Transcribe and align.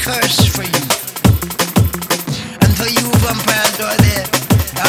curse 0.00 0.46
for 0.46 0.62
you. 0.62 0.82
and 2.62 2.72
for 2.78 2.88
you 2.88 3.04
open 3.14 3.38
Pandora, 3.46 3.96
there 4.06 4.26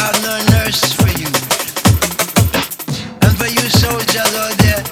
are 0.00 0.14
no 0.26 0.34
nurse 0.54 0.92
for 0.98 1.10
you. 1.20 1.28
and 3.22 3.32
for 3.38 3.46
you 3.46 3.64
soldier, 3.82 4.26
Lord, 4.36 4.56
there 4.64 4.82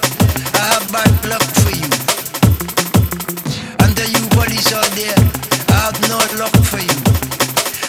I 0.53 0.65
have 0.73 0.85
bad 0.91 1.11
luck 1.31 1.45
for 1.63 1.73
you. 1.81 1.89
and 3.83 3.91
for 3.97 4.07
you 4.13 4.21
police, 4.35 4.71
out 4.73 4.89
there 4.99 5.19
I 5.69 5.77
have 5.85 5.97
no 6.09 6.19
luck 6.41 6.55
for 6.69 6.79
you. 6.79 6.97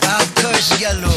I 0.03 0.25
curse 0.37 0.81
yellow. 0.81 1.16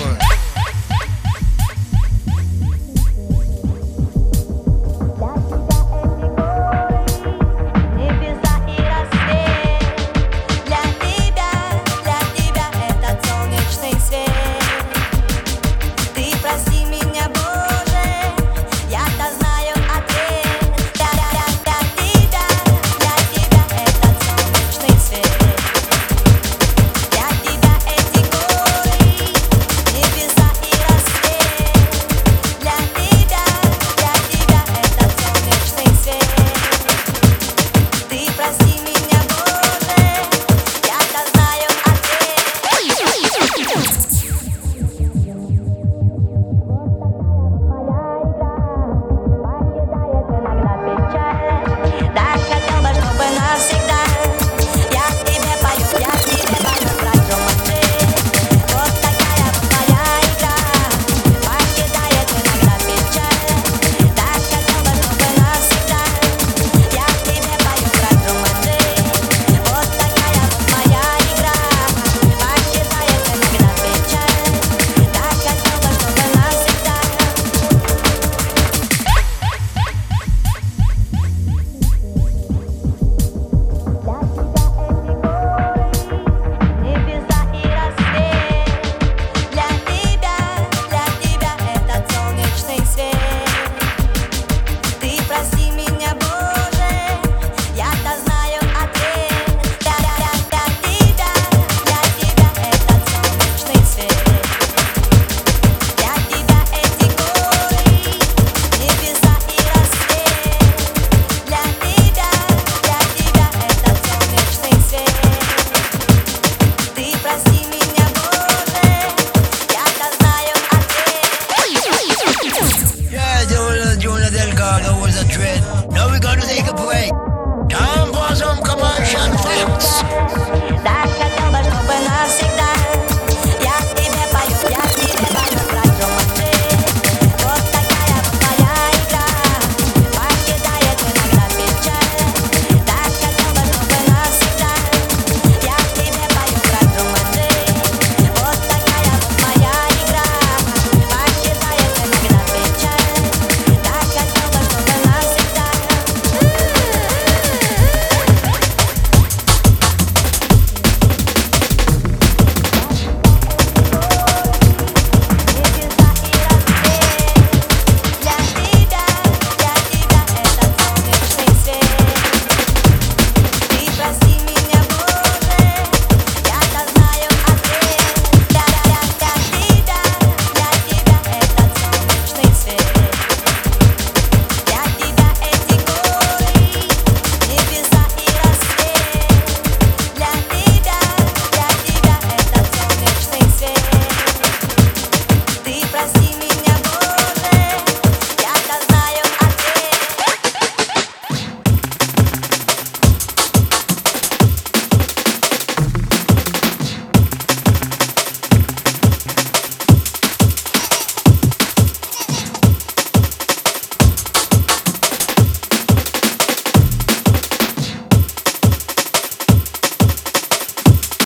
away. 126.89 127.28